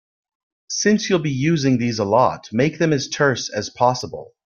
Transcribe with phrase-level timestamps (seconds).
[0.71, 4.33] Since you'll be using these a lot, make them as terse as possible.